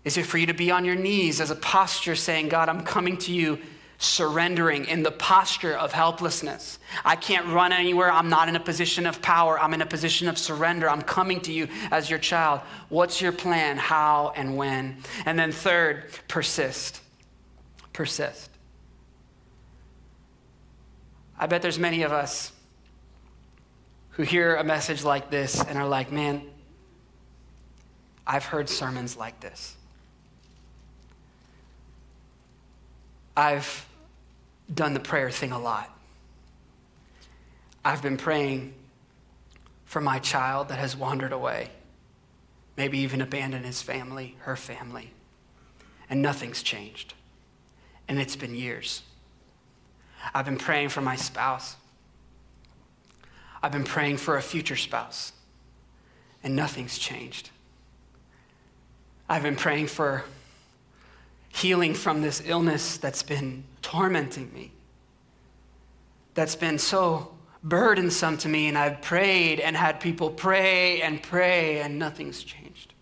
[0.03, 2.83] Is it for you to be on your knees as a posture saying, God, I'm
[2.83, 3.59] coming to you
[3.99, 6.79] surrendering in the posture of helplessness.
[7.03, 8.09] I can't run anywhere.
[8.09, 9.59] I'm not in a position of power.
[9.59, 10.89] I'm in a position of surrender.
[10.89, 12.61] I'm coming to you as your child.
[12.87, 13.77] What's your plan?
[13.77, 14.97] How and when?
[15.25, 17.01] And then, third, persist.
[17.91, 18.49] Persist.
[21.39, 22.51] I bet there's many of us
[24.11, 26.41] who hear a message like this and are like, man,
[28.27, 29.75] I've heard sermons like this.
[33.37, 33.87] I've
[34.71, 35.89] done the prayer thing a lot.
[37.85, 38.73] I've been praying
[39.85, 41.69] for my child that has wandered away,
[42.75, 45.13] maybe even abandoned his family, her family,
[46.09, 47.13] and nothing's changed.
[48.09, 49.03] And it's been years.
[50.33, 51.75] I've been praying for my spouse.
[53.61, 55.33] I've been praying for a future spouse,
[56.43, 57.49] and nothing's changed.
[59.27, 60.23] I've been praying for
[61.49, 64.71] healing from this illness that's been tormenting me,
[66.33, 71.81] that's been so burdensome to me, and I've prayed and had people pray and pray,
[71.81, 72.93] and nothing's changed.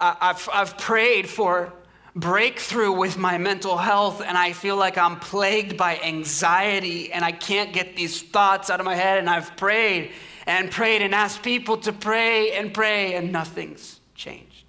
[0.00, 1.74] I've, I've prayed for
[2.20, 7.32] breakthrough with my mental health, and I feel like I'm plagued by anxiety, and I
[7.32, 10.12] can't get these thoughts out of my head, and I've prayed
[10.46, 14.64] and prayed and asked people to pray and pray, and nothing's changed.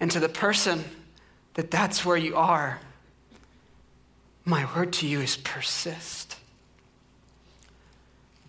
[0.00, 0.84] And to the person
[1.54, 2.80] that that's where you are,
[4.44, 6.36] my word to you is persist.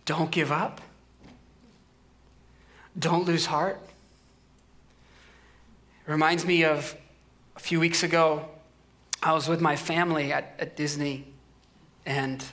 [0.05, 0.81] Don't give up.
[2.97, 3.79] Don't lose heart.
[6.11, 6.93] Reminds me of
[7.55, 8.45] a few weeks ago,
[9.23, 11.25] I was with my family at, at Disney,
[12.05, 12.43] and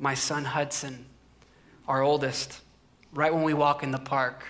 [0.00, 1.06] my son Hudson,
[1.86, 2.62] our oldest,
[3.14, 4.42] right when we walk in the park,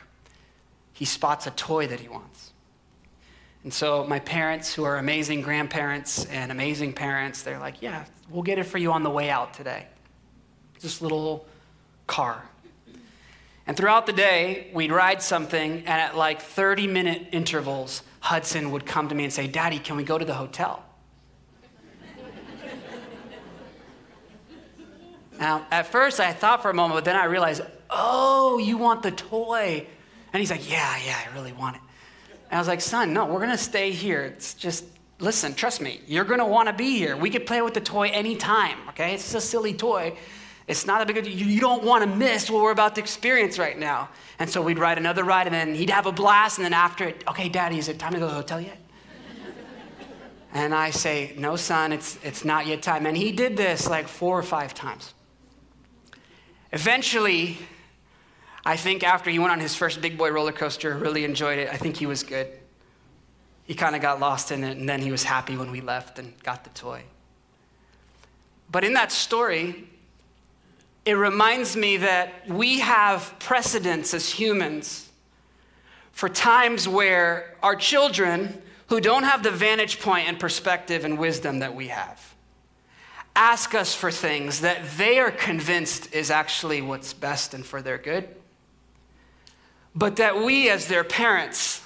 [0.95, 2.55] he spots a toy that he wants.
[3.63, 8.43] And so my parents, who are amazing grandparents and amazing parents, they're like, yeah, we'll
[8.43, 9.87] get it for you on the way out today.
[10.81, 11.47] This little
[12.07, 12.43] car.
[13.67, 18.87] And throughout the day, we'd ride something, and at like 30 minute intervals, Hudson would
[18.87, 20.85] come to me and say, Daddy, can we go to the hotel?
[25.39, 29.03] now, at first, I thought for a moment, but then I realized, oh, you want
[29.03, 29.87] the toy.
[30.33, 31.83] And he's like, Yeah, yeah, I really want it.
[32.51, 34.23] And I was like, son, no, we're going to stay here.
[34.23, 34.85] It's just,
[35.21, 37.17] listen, trust me, you're going to want to be here.
[37.17, 39.15] We could play with the toy anytime, okay?
[39.15, 40.17] It's just a silly toy.
[40.67, 41.33] It's not a big deal.
[41.33, 44.09] You don't want to miss what we're about to experience right now.
[44.39, 47.09] And so we'd ride another ride, and then he'd have a blast, and then after
[47.09, 48.79] it, okay, daddy, is it time to go to the hotel yet?
[50.53, 53.07] and I say, no, son, it's, it's not yet time.
[53.07, 55.15] And he did this like four or five times.
[56.73, 57.59] Eventually,
[58.65, 61.69] I think after he went on his first big boy roller coaster, really enjoyed it,
[61.73, 62.49] I think he was good.
[63.65, 66.19] He kind of got lost in it, and then he was happy when we left
[66.19, 67.03] and got the toy.
[68.71, 69.90] But in that story,
[71.11, 75.09] it reminds me that we have precedents as humans
[76.13, 81.61] for times where our children, who don't have the vantage point and perspective and wisdom
[81.61, 82.35] that we have,
[83.37, 87.99] ask us for things that they are convinced is actually what's best and for their
[87.99, 88.29] good
[89.95, 91.83] but that we, as their parents,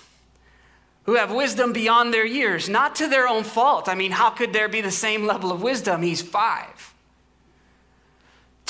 [1.05, 3.89] who have wisdom beyond their years, not to their own fault.
[3.89, 6.03] I mean, how could there be the same level of wisdom?
[6.03, 6.74] He's five.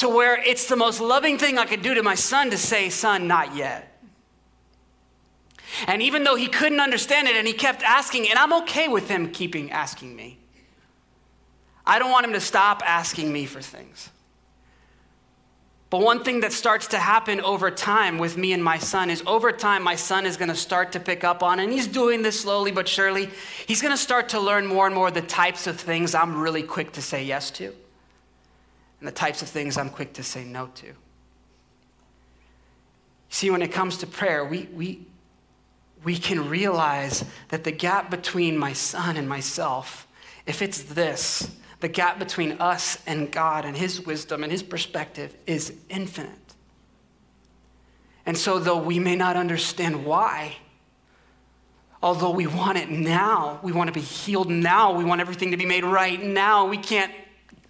[0.04, 2.90] To where it's the most loving thing I could do to my son to say,
[2.90, 3.98] Son, not yet.
[5.86, 9.08] And even though he couldn't understand it and he kept asking, and I'm okay with
[9.08, 10.36] him keeping asking me,
[11.86, 14.10] I don't want him to stop asking me for things.
[15.88, 19.22] But one thing that starts to happen over time with me and my son is
[19.26, 22.20] over time, my son is going to start to pick up on, and he's doing
[22.20, 23.30] this slowly but surely.
[23.66, 26.62] He's going to start to learn more and more the types of things I'm really
[26.62, 27.74] quick to say yes to,
[29.00, 30.92] and the types of things I'm quick to say no to.
[33.28, 35.06] See, when it comes to prayer, we, we,
[36.04, 40.06] we can realize that the gap between my son and myself,
[40.46, 45.36] if it's this, the gap between us and God and His wisdom and His perspective
[45.46, 46.54] is infinite.
[48.24, 50.56] And so, though we may not understand why,
[52.02, 55.56] although we want it now, we want to be healed now, we want everything to
[55.56, 57.12] be made right now, we can't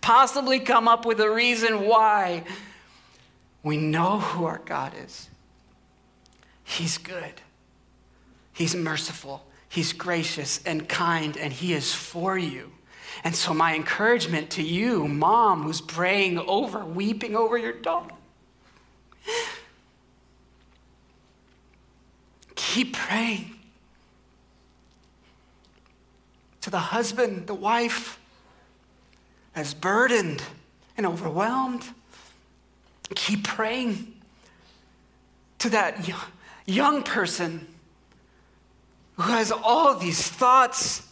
[0.04, 2.44] possibly come up with a reason why.
[3.62, 5.30] We know who our God is.
[6.62, 7.40] He's good,
[8.52, 12.70] He's merciful, He's gracious and kind, and He is for you.
[13.22, 18.14] And so, my encouragement to you, mom, who's praying over, weeping over your daughter,
[22.54, 23.56] keep praying.
[26.60, 28.18] To the husband, the wife,
[29.54, 30.42] as burdened
[30.96, 31.84] and overwhelmed,
[33.14, 34.12] keep praying.
[35.58, 36.08] To that
[36.66, 37.66] young person
[39.16, 41.08] who has all these thoughts,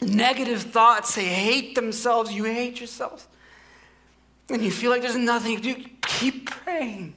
[0.00, 3.26] negative thoughts, they hate themselves, you hate yourselves,
[4.48, 7.12] and you feel like there's nothing to do, keep praying.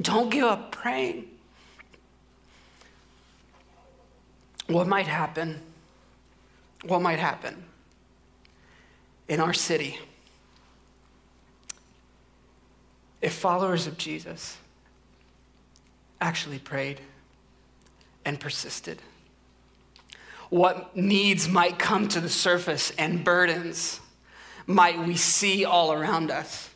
[0.00, 1.26] Don't give up praying.
[4.68, 5.60] What might happen?
[6.84, 7.67] What might happen
[9.28, 9.98] in our city
[13.20, 14.56] if followers of Jesus
[16.20, 17.00] actually prayed
[18.24, 19.00] and persisted?
[20.50, 24.00] What needs might come to the surface and burdens
[24.66, 26.70] might we see all around us?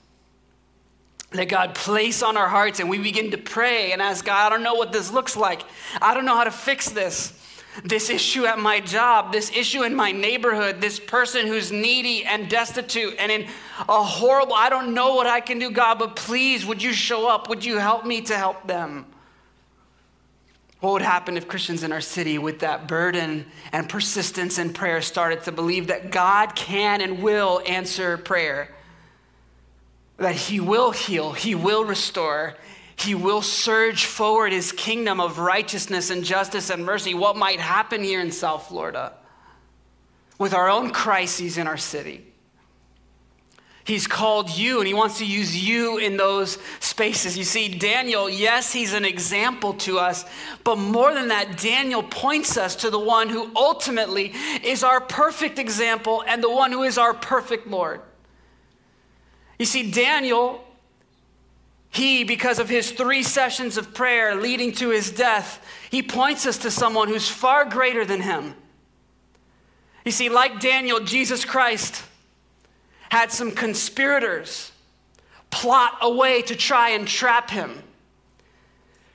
[1.31, 4.51] That God place on our hearts and we begin to pray and ask God, I
[4.51, 5.63] don't know what this looks like.
[6.03, 7.33] I don't know how to fix this
[7.85, 12.49] this issue at my job, this issue in my neighborhood, this person who's needy and
[12.49, 13.49] destitute and in
[13.89, 17.29] a horrible, I don't know what I can do, God, but please, would you show
[17.29, 17.49] up?
[17.49, 19.07] Would you help me to help them?
[20.81, 25.01] What would happen if Christians in our city, with that burden and persistence in prayer,
[25.01, 28.69] started to believe that God can and will answer prayer?
[30.17, 32.55] That He will heal, He will restore,
[32.97, 37.15] he will surge forward his kingdom of righteousness and justice and mercy.
[37.15, 39.15] What might happen here in South Florida
[40.39, 42.27] with our own crises in our city?
[43.85, 47.37] He's called you and he wants to use you in those spaces.
[47.37, 50.25] You see, Daniel, yes, he's an example to us,
[50.63, 54.33] but more than that, Daniel points us to the one who ultimately
[54.63, 58.01] is our perfect example and the one who is our perfect Lord.
[59.59, 60.65] You see, Daniel
[61.93, 66.57] he, because of his three sessions of prayer leading to his death, he points us
[66.59, 68.55] to someone who's far greater than him.
[70.05, 72.03] You see, like Daniel, Jesus Christ
[73.11, 74.73] had some conspirators
[75.51, 77.83] plot a way to try and trap him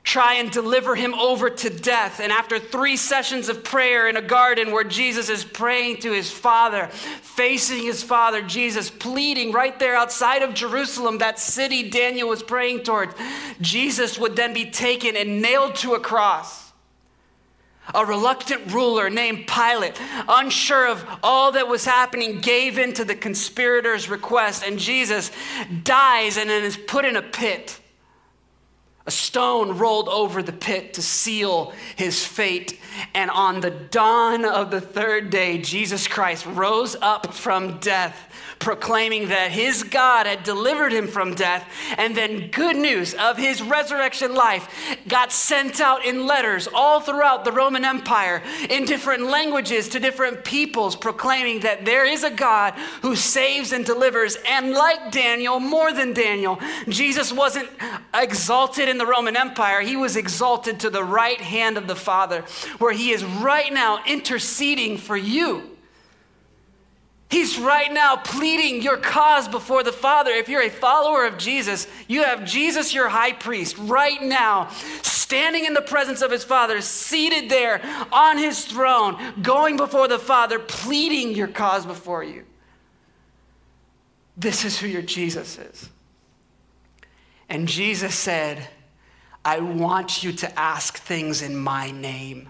[0.07, 2.21] try and deliver him over to death.
[2.21, 6.31] And after three sessions of prayer in a garden where Jesus is praying to his
[6.31, 12.41] Father, facing his Father, Jesus pleading right there outside of Jerusalem, that city Daniel was
[12.41, 13.15] praying towards,
[13.59, 16.71] Jesus would then be taken and nailed to a cross.
[17.93, 19.99] A reluctant ruler named Pilate,
[20.29, 25.31] unsure of all that was happening, gave in to the conspirators' request, and Jesus
[25.83, 27.81] dies and then is put in a pit.
[29.07, 32.77] A stone rolled over the pit to seal his fate.
[33.13, 38.27] And on the dawn of the third day, Jesus Christ rose up from death
[38.59, 43.61] proclaiming that his God had delivered him from death, and then good news of his
[43.61, 49.89] resurrection life got sent out in letters all throughout the Roman Empire in different languages
[49.89, 54.37] to different peoples, proclaiming that there is a God who saves and delivers.
[54.47, 57.69] And like Daniel, more than Daniel, Jesus wasn't
[58.13, 62.41] exalted in the Roman Empire, he was exalted to the right hand of the Father,
[62.79, 65.77] where he is right now interceding for you.
[67.29, 70.31] He's right now pleading your cause before the Father.
[70.31, 74.69] If you're a follower of Jesus, you have Jesus, your high priest, right now,
[75.03, 77.81] standing in the presence of his Father, seated there
[78.11, 82.45] on his throne, going before the Father, pleading your cause before you.
[84.35, 85.89] This is who your Jesus is.
[87.49, 88.67] And Jesus said,
[89.47, 92.49] I want you to ask things in my name.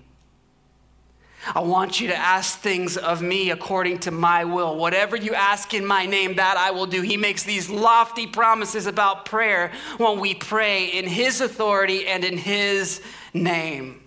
[1.53, 4.75] I want you to ask things of me according to my will.
[4.75, 7.03] Whatever you ask in my name, that I will do.
[7.03, 12.35] He makes these lofty promises about prayer when we pray in His authority and in
[12.35, 12.99] His
[13.31, 14.01] name.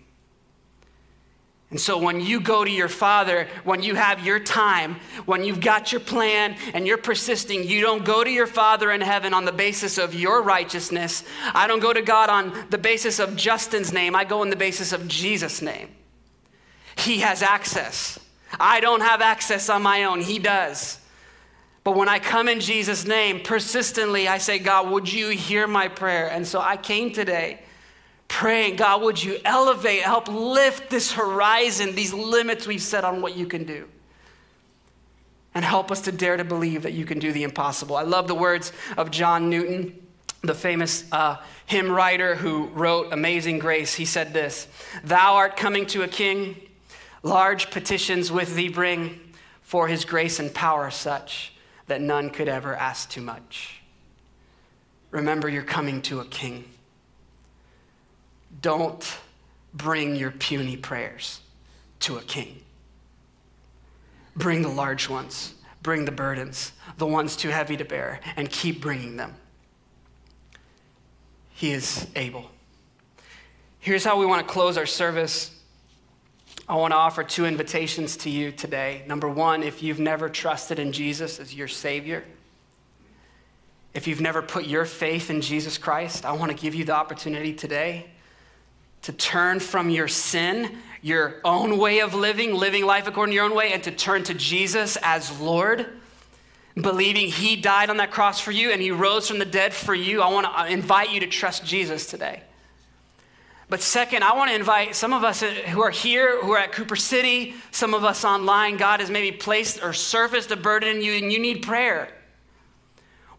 [1.71, 5.61] And so, when you go to your Father, when you have your time, when you've
[5.61, 9.45] got your plan and you're persisting, you don't go to your Father in heaven on
[9.45, 11.23] the basis of your righteousness.
[11.55, 14.57] I don't go to God on the basis of Justin's name, I go on the
[14.57, 15.91] basis of Jesus' name.
[16.97, 18.19] He has access.
[18.59, 20.99] I don't have access on my own, He does.
[21.85, 25.87] But when I come in Jesus' name, persistently, I say, God, would you hear my
[25.87, 26.29] prayer?
[26.29, 27.61] And so I came today
[28.31, 33.37] praying, God, would you elevate, help lift this horizon, these limits we've set on what
[33.37, 33.89] you can do?
[35.53, 37.97] And help us to dare to believe that you can do the impossible.
[37.97, 40.07] I love the words of John Newton,
[40.43, 43.95] the famous uh, hymn writer who wrote Amazing Grace.
[43.95, 44.69] He said this
[45.03, 46.57] Thou art coming to a king,
[47.25, 49.19] large petitions with thee bring,
[49.61, 51.53] for his grace and power such
[51.89, 53.83] that none could ever ask too much.
[55.11, 56.65] Remember, you're coming to a king.
[58.61, 59.19] Don't
[59.73, 61.41] bring your puny prayers
[62.01, 62.63] to a king.
[64.37, 68.81] Bring the large ones, bring the burdens, the ones too heavy to bear, and keep
[68.81, 69.35] bringing them.
[71.51, 72.51] He is able.
[73.81, 75.51] Here's how we want to close our service.
[76.69, 79.03] I want to offer two invitations to you today.
[79.07, 82.25] Number one, if you've never trusted in Jesus as your Savior,
[83.93, 86.95] if you've never put your faith in Jesus Christ, I want to give you the
[86.95, 88.11] opportunity today
[89.03, 93.45] to turn from your sin, your own way of living, living life according to your
[93.45, 95.87] own way, and to turn to Jesus as Lord,
[96.75, 99.95] believing He died on that cross for you and He rose from the dead for
[99.95, 100.23] you.
[100.23, 102.43] I want to invite you to trust Jesus today.
[103.71, 106.73] But second, I want to invite some of us who are here, who are at
[106.73, 108.77] Cooper City, some of us online.
[108.77, 112.09] God has maybe placed or surfaced a burden in you and you need prayer.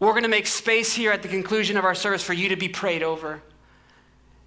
[0.00, 2.56] We're going to make space here at the conclusion of our service for you to
[2.56, 3.42] be prayed over.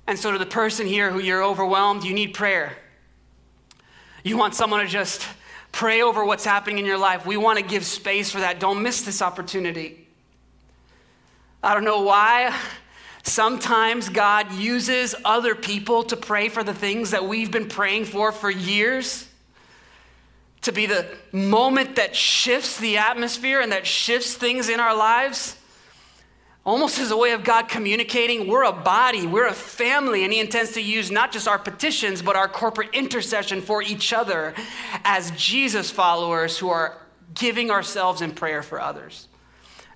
[0.08, 2.78] And so, to the person here who you're overwhelmed, you need prayer.
[4.24, 5.26] You want someone to just
[5.72, 7.26] pray over what's happening in your life.
[7.26, 8.60] We want to give space for that.
[8.60, 10.08] Don't miss this opportunity.
[11.62, 12.56] I don't know why.
[13.24, 18.32] Sometimes God uses other people to pray for the things that we've been praying for
[18.32, 19.28] for years.
[20.62, 25.58] To be the moment that shifts the atmosphere and that shifts things in our lives
[26.66, 30.39] almost as a way of God communicating we're a body, we're a family, and He
[30.39, 34.53] intends to use not just our petitions, but our corporate intercession for each other
[35.03, 36.97] as Jesus followers who are
[37.34, 39.28] giving ourselves in prayer for others.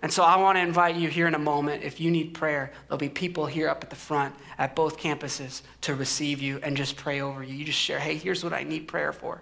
[0.01, 1.83] And so I want to invite you here in a moment.
[1.83, 5.61] If you need prayer, there'll be people here up at the front at both campuses
[5.81, 7.53] to receive you and just pray over you.
[7.53, 9.41] You just share, hey, here's what I need prayer for.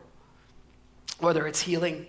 [1.19, 2.07] Whether it's healing,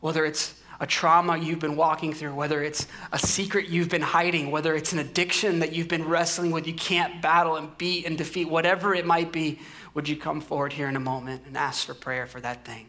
[0.00, 4.50] whether it's a trauma you've been walking through, whether it's a secret you've been hiding,
[4.50, 8.18] whether it's an addiction that you've been wrestling with, you can't battle and beat and
[8.18, 9.58] defeat, whatever it might be,
[9.94, 12.86] would you come forward here in a moment and ask for prayer for that thing?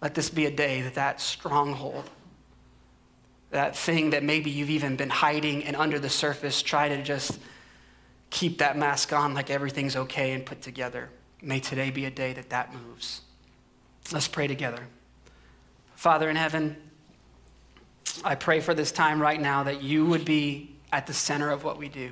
[0.00, 2.08] Let this be a day that that stronghold,
[3.50, 7.38] that thing that maybe you've even been hiding and under the surface, try to just
[8.30, 11.10] keep that mask on like everything's okay and put together.
[11.42, 13.20] May today be a day that that moves.
[14.10, 14.86] Let's pray together.
[16.02, 16.76] Father in heaven,
[18.24, 21.62] I pray for this time right now that you would be at the center of
[21.62, 22.10] what we do.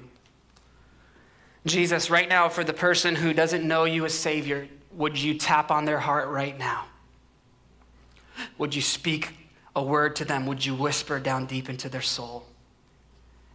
[1.67, 5.73] Jesus, right now, for the person who doesn't know you as Savior, would you tap
[5.73, 6.85] on their heart right now?
[8.59, 9.35] Would you speak
[9.75, 10.47] a word to them?
[10.47, 12.45] Would you whisper down deep into their soul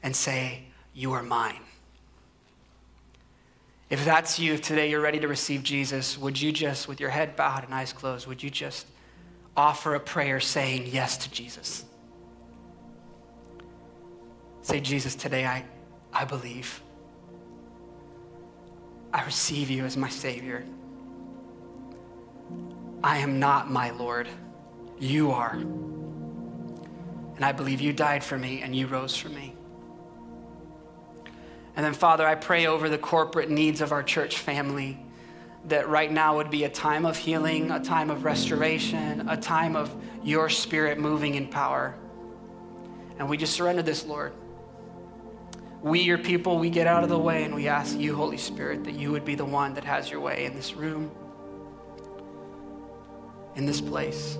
[0.03, 1.61] and say, You are mine?
[3.89, 7.11] If that's you, if today you're ready to receive Jesus, would you just, with your
[7.11, 8.85] head bowed and eyes closed, would you just
[9.57, 11.85] offer a prayer saying yes to Jesus.
[14.61, 15.63] Say, Jesus, today I,
[16.11, 16.81] I believe.
[19.13, 20.65] I receive you as my Savior.
[23.03, 24.27] I am not my Lord.
[24.99, 25.53] You are.
[27.35, 29.53] And I believe you died for me and you rose for me.
[31.75, 34.97] And then, Father, I pray over the corporate needs of our church family
[35.67, 39.75] that right now would be a time of healing, a time of restoration, a time
[39.75, 39.93] of
[40.23, 41.95] your spirit moving in power.
[43.17, 44.33] And we just surrender this, Lord.
[45.81, 48.83] We, your people, we get out of the way and we ask you, Holy Spirit,
[48.85, 51.11] that you would be the one that has your way in this room,
[53.55, 54.37] in this place.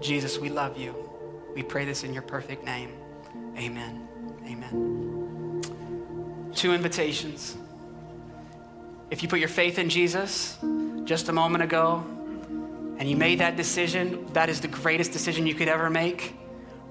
[0.00, 0.94] Jesus, we love you.
[1.54, 2.92] We pray this in your perfect name.
[3.56, 4.08] Amen.
[4.46, 5.62] Amen.
[6.54, 7.56] Two invitations.
[9.10, 10.56] If you put your faith in Jesus
[11.04, 12.04] just a moment ago
[12.98, 16.36] and you made that decision, that is the greatest decision you could ever make.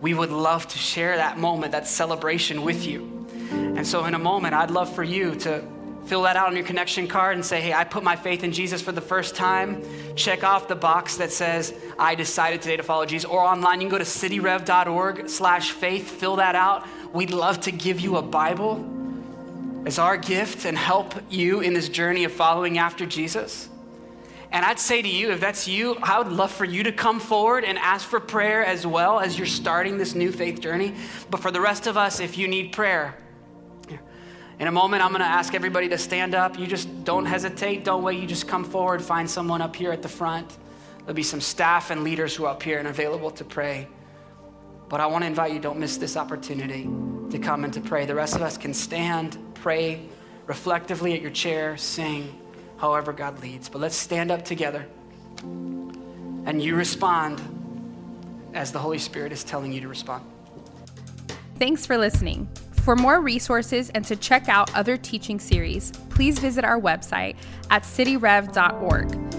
[0.02, 3.26] We would love to share that moment, that celebration with you.
[3.52, 5.64] And so, in a moment, I'd love for you to
[6.08, 8.52] fill that out on your connection card and say, Hey, I put my faith in
[8.52, 9.82] Jesus for the first time.
[10.18, 13.30] Check off the box that says, I decided today to follow Jesus.
[13.30, 16.86] Or online, you can go to cityrev.org slash faith, fill that out.
[17.14, 18.99] We'd love to give you a Bible
[19.86, 23.70] as our gift and help you in this journey of following after Jesus.
[24.52, 27.20] And I'd say to you, if that's you, I would love for you to come
[27.20, 30.96] forward and ask for prayer as well as you're starting this new faith journey.
[31.30, 33.16] But for the rest of us, if you need prayer,
[34.60, 36.60] in a moment, I'm going to ask everybody to stand up.
[36.60, 38.20] You just don't hesitate, don't wait.
[38.20, 40.58] You just come forward, find someone up here at the front.
[41.00, 43.88] There'll be some staff and leaders who are up here and available to pray.
[44.90, 46.90] But I want to invite you, don't miss this opportunity
[47.30, 48.06] to come and to pray.
[48.06, 50.02] The rest of us can stand, pray
[50.46, 52.40] reflectively at your chair, sing,
[52.78, 53.70] however God leads.
[53.70, 54.86] But let's stand up together
[55.44, 57.42] and you respond
[58.54, 60.26] as the Holy Spirit is telling you to respond.
[61.60, 62.48] Thanks for listening.
[62.72, 67.36] For more resources and to check out other teaching series, please visit our website
[67.70, 69.39] at cityrev.org.